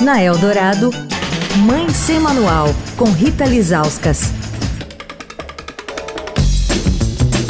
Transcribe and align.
Na 0.00 0.20
Eldorado, 0.20 0.90
Mãe 1.64 1.88
Sem 1.90 2.18
Manual, 2.18 2.66
com 2.96 3.04
Rita 3.04 3.44
Lizauskas. 3.44 4.32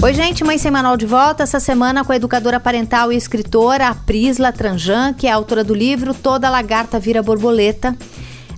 Oi, 0.03 0.13
gente, 0.13 0.45
Mãe 0.45 0.59
Sem 0.59 0.71
Manual 0.71 0.97
de 0.97 1.07
volta 1.07 1.43
essa 1.43 1.59
semana 1.59 2.05
com 2.05 2.13
a 2.13 2.17
educadora 2.17 2.61
parental 2.61 3.11
e 3.11 3.17
escritora 3.17 3.89
a 3.89 3.95
Prisla 3.95 4.53
Tranjan, 4.53 5.15
que 5.15 5.27
é 5.27 5.31
autora 5.31 5.65
do 5.65 5.75
livro 5.75 6.13
Toda 6.13 6.51
Lagarta 6.51 7.01
Vira 7.01 7.23
Borboleta. 7.23 7.97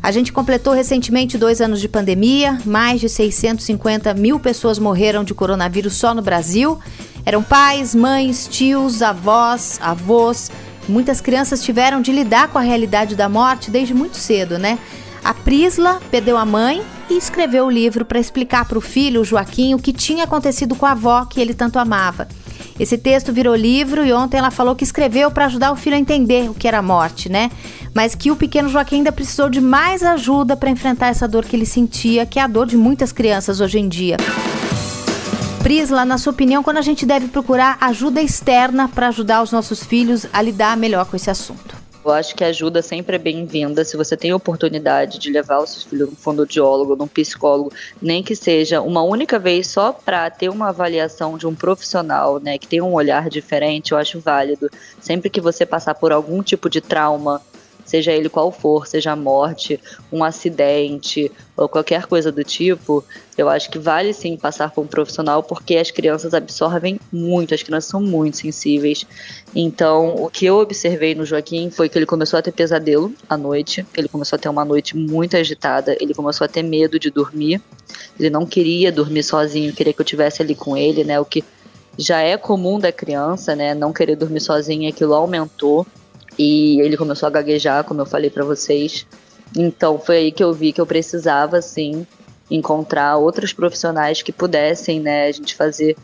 A 0.02 0.10
gente 0.10 0.32
completou 0.32 0.72
recentemente 0.72 1.38
dois 1.38 1.60
anos 1.60 1.80
de 1.80 1.88
pandemia, 1.88 2.58
mais 2.64 3.00
de 3.00 3.08
650 3.08 4.12
mil 4.14 4.40
pessoas 4.40 4.78
morreram 4.80 5.22
de 5.22 5.32
coronavírus 5.32 5.94
só 5.94 6.12
no 6.12 6.22
Brasil. 6.22 6.78
Eram 7.24 7.42
pais, 7.42 7.94
mães, 7.94 8.48
tios, 8.50 9.00
avós, 9.00 9.78
avós. 9.80 10.50
Muitas 10.88 11.20
crianças 11.20 11.62
tiveram 11.62 12.00
de 12.00 12.12
lidar 12.12 12.48
com 12.48 12.58
a 12.58 12.62
realidade 12.62 13.16
da 13.16 13.28
morte 13.28 13.70
desde 13.70 13.92
muito 13.92 14.16
cedo, 14.16 14.58
né? 14.58 14.78
A 15.24 15.34
Prisla 15.34 16.00
perdeu 16.10 16.36
a 16.36 16.44
mãe 16.44 16.82
e 17.10 17.18
escreveu 17.18 17.66
o 17.66 17.70
livro 17.70 18.04
para 18.04 18.20
explicar 18.20 18.64
para 18.64 18.78
o 18.78 18.80
filho, 18.80 19.20
o 19.20 19.24
Joaquim, 19.24 19.74
o 19.74 19.78
que 19.78 19.92
tinha 19.92 20.22
acontecido 20.22 20.76
com 20.76 20.86
a 20.86 20.92
avó 20.92 21.24
que 21.24 21.40
ele 21.40 21.52
tanto 21.52 21.78
amava. 21.78 22.28
Esse 22.78 22.96
texto 22.96 23.32
virou 23.32 23.56
livro 23.56 24.04
e 24.04 24.12
ontem 24.12 24.36
ela 24.36 24.50
falou 24.50 24.76
que 24.76 24.84
escreveu 24.84 25.30
para 25.30 25.46
ajudar 25.46 25.72
o 25.72 25.76
filho 25.76 25.96
a 25.96 25.98
entender 25.98 26.48
o 26.48 26.54
que 26.54 26.68
era 26.68 26.78
a 26.78 26.82
morte, 26.82 27.28
né? 27.28 27.50
Mas 27.92 28.14
que 28.14 28.30
o 28.30 28.36
pequeno 28.36 28.68
Joaquim 28.68 28.96
ainda 28.96 29.10
precisou 29.10 29.48
de 29.48 29.60
mais 29.60 30.02
ajuda 30.02 30.56
para 30.56 30.70
enfrentar 30.70 31.08
essa 31.08 31.26
dor 31.26 31.44
que 31.44 31.56
ele 31.56 31.66
sentia, 31.66 32.26
que 32.26 32.38
é 32.38 32.42
a 32.42 32.46
dor 32.46 32.66
de 32.66 32.76
muitas 32.76 33.12
crianças 33.12 33.60
hoje 33.60 33.78
em 33.78 33.88
dia. 33.88 34.16
Prisla, 35.66 36.04
na 36.04 36.16
sua 36.16 36.32
opinião, 36.32 36.62
quando 36.62 36.76
a 36.76 36.80
gente 36.80 37.04
deve 37.04 37.26
procurar 37.26 37.76
ajuda 37.80 38.22
externa 38.22 38.88
para 38.88 39.08
ajudar 39.08 39.42
os 39.42 39.50
nossos 39.50 39.82
filhos 39.82 40.24
a 40.32 40.40
lidar 40.40 40.76
melhor 40.76 41.06
com 41.06 41.16
esse 41.16 41.28
assunto? 41.28 41.74
Eu 42.04 42.12
acho 42.12 42.36
que 42.36 42.44
ajuda 42.44 42.80
sempre 42.82 43.16
é 43.16 43.18
bem-vinda. 43.18 43.84
Se 43.84 43.96
você 43.96 44.16
tem 44.16 44.30
a 44.30 44.36
oportunidade 44.36 45.18
de 45.18 45.28
levar 45.28 45.58
o 45.58 45.66
seu 45.66 45.82
filho 45.90 46.06
num 46.06 46.14
fonoaudiólogo, 46.14 46.94
num 46.94 47.08
psicólogo, 47.08 47.72
nem 48.00 48.22
que 48.22 48.36
seja 48.36 48.80
uma 48.80 49.02
única 49.02 49.40
vez 49.40 49.66
só 49.66 49.92
para 49.92 50.30
ter 50.30 50.48
uma 50.48 50.68
avaliação 50.68 51.36
de 51.36 51.48
um 51.48 51.54
profissional, 51.56 52.38
né, 52.38 52.58
que 52.58 52.68
tem 52.68 52.80
um 52.80 52.92
olhar 52.92 53.28
diferente, 53.28 53.90
eu 53.90 53.98
acho 53.98 54.20
válido. 54.20 54.70
Sempre 55.00 55.28
que 55.28 55.40
você 55.40 55.66
passar 55.66 55.96
por 55.96 56.12
algum 56.12 56.44
tipo 56.44 56.70
de 56.70 56.80
trauma, 56.80 57.42
seja 57.86 58.12
ele 58.12 58.28
qual 58.28 58.50
for, 58.52 58.86
seja 58.86 59.12
a 59.12 59.16
morte, 59.16 59.80
um 60.12 60.22
acidente 60.22 61.30
ou 61.56 61.68
qualquer 61.68 62.04
coisa 62.06 62.30
do 62.30 62.44
tipo, 62.44 63.02
eu 63.38 63.48
acho 63.48 63.70
que 63.70 63.78
vale 63.78 64.12
sim 64.12 64.36
passar 64.36 64.70
por 64.70 64.82
um 64.82 64.86
profissional 64.86 65.42
porque 65.42 65.76
as 65.76 65.90
crianças 65.90 66.34
absorvem 66.34 67.00
muito, 67.10 67.54
as 67.54 67.62
crianças 67.62 67.88
são 67.88 68.00
muito 68.00 68.36
sensíveis. 68.36 69.06
Então, 69.54 70.16
o 70.16 70.28
que 70.28 70.44
eu 70.44 70.58
observei 70.58 71.14
no 71.14 71.24
Joaquim 71.24 71.70
foi 71.70 71.88
que 71.88 71.96
ele 71.96 72.04
começou 72.04 72.38
a 72.38 72.42
ter 72.42 72.52
pesadelo 72.52 73.14
à 73.28 73.36
noite, 73.36 73.86
ele 73.96 74.08
começou 74.08 74.36
a 74.36 74.38
ter 74.38 74.48
uma 74.48 74.64
noite 74.64 74.96
muito 74.96 75.36
agitada, 75.36 75.96
ele 76.00 76.12
começou 76.12 76.44
a 76.44 76.48
ter 76.48 76.62
medo 76.62 76.98
de 76.98 77.10
dormir, 77.10 77.62
ele 78.18 78.28
não 78.28 78.44
queria 78.44 78.90
dormir 78.90 79.22
sozinho, 79.22 79.72
queria 79.72 79.92
que 79.92 80.00
eu 80.00 80.04
tivesse 80.04 80.42
ali 80.42 80.54
com 80.54 80.76
ele, 80.76 81.04
né? 81.04 81.20
O 81.20 81.24
que 81.24 81.44
já 81.98 82.20
é 82.20 82.36
comum 82.36 82.78
da 82.78 82.92
criança, 82.92 83.56
né? 83.56 83.74
Não 83.74 83.92
querer 83.92 84.16
dormir 84.16 84.40
sozinho, 84.40 84.88
aquilo 84.88 85.14
aumentou. 85.14 85.86
E 86.38 86.80
ele 86.80 86.96
começou 86.96 87.26
a 87.26 87.30
gaguejar, 87.30 87.84
como 87.84 88.00
eu 88.00 88.06
falei 88.06 88.30
para 88.30 88.44
vocês. 88.44 89.06
Então 89.56 89.98
foi 89.98 90.16
aí 90.16 90.32
que 90.32 90.42
eu 90.42 90.52
vi 90.52 90.72
que 90.72 90.80
eu 90.80 90.86
precisava, 90.86 91.62
sim, 91.62 92.06
encontrar 92.50 93.16
outros 93.16 93.52
profissionais 93.52 94.22
que 94.22 94.32
pudessem, 94.32 95.00
né, 95.00 95.26
a 95.26 95.32
gente 95.32 95.54
fazer 95.54 95.96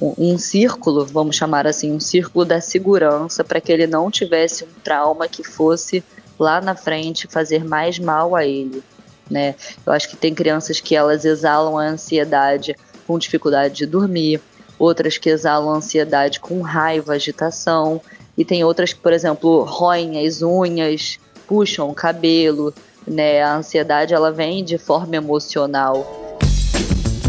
um, 0.00 0.32
um 0.32 0.38
círculo, 0.38 1.04
vamos 1.04 1.36
chamar 1.36 1.66
assim, 1.66 1.92
um 1.92 2.00
círculo 2.00 2.44
da 2.44 2.60
segurança 2.60 3.44
para 3.44 3.60
que 3.60 3.72
ele 3.72 3.86
não 3.86 4.10
tivesse 4.10 4.64
um 4.64 4.80
trauma 4.82 5.28
que 5.28 5.44
fosse 5.44 6.02
lá 6.38 6.60
na 6.60 6.74
frente 6.74 7.28
fazer 7.28 7.64
mais 7.64 7.98
mal 7.98 8.34
a 8.34 8.44
ele, 8.44 8.82
né? 9.30 9.54
Eu 9.86 9.92
acho 9.92 10.08
que 10.08 10.16
tem 10.16 10.34
crianças 10.34 10.80
que 10.80 10.96
elas 10.96 11.24
exalam 11.24 11.78
a 11.78 11.84
ansiedade 11.84 12.74
com 13.06 13.18
dificuldade 13.18 13.74
de 13.74 13.86
dormir, 13.86 14.40
outras 14.78 15.18
que 15.18 15.28
exalam 15.28 15.74
a 15.74 15.76
ansiedade 15.76 16.40
com 16.40 16.60
raiva, 16.62 17.14
agitação, 17.14 18.00
e 18.42 18.44
tem 18.44 18.64
outras 18.64 18.92
que, 18.92 18.98
por 18.98 19.12
exemplo, 19.12 19.62
roem 19.62 20.26
as 20.26 20.42
unhas, 20.42 21.16
puxam 21.46 21.88
o 21.88 21.94
cabelo, 21.94 22.74
né? 23.06 23.40
A 23.40 23.54
ansiedade 23.54 24.12
ela 24.12 24.32
vem 24.32 24.64
de 24.64 24.78
forma 24.78 25.14
emocional. 25.14 26.04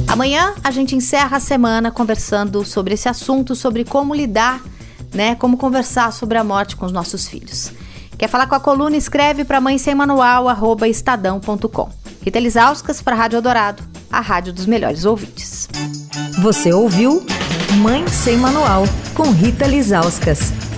Amanhã 0.08 0.56
a 0.64 0.72
gente 0.72 0.96
encerra 0.96 1.38
a 1.38 1.40
semana 1.40 1.92
conversando 1.92 2.66
sobre 2.66 2.96
esse 2.96 3.08
assunto, 3.08 3.56
sobre 3.56 3.86
como 3.86 4.16
lidar, 4.16 4.60
né? 5.14 5.36
Como 5.36 5.56
conversar 5.56 6.12
sobre 6.12 6.40
a 6.40 6.44
morte 6.44 6.76
com 6.76 6.88
os 6.88 6.92
nossos 6.92 7.28
filhos. 7.28 7.72
Quer 8.18 8.28
falar 8.28 8.48
com 8.48 8.56
a 8.56 8.60
coluna? 8.60 8.98
Escreve 8.98 9.46
para 9.46 9.62
mãe 9.62 9.78
sem 9.78 9.94
manual, 9.94 10.50
arroba 10.50 10.88
estadão.com. 10.88 11.90
Rita 12.24 12.40
Lisauskas 12.40 13.04
para 13.04 13.16
a 13.16 13.20
Rádio 13.20 13.38
Eldorado, 13.38 13.84
a 14.12 14.20
rádio 14.20 14.52
dos 14.52 14.66
melhores 14.66 15.06
ouvintes. 15.06 15.70
Você 16.42 16.74
ouviu 16.74 17.24
Mãe 17.78 18.08
Sem 18.08 18.38
Manual, 18.38 18.86
com 19.14 19.30
Rita 19.30 19.68
Lisauskas. 19.68 20.73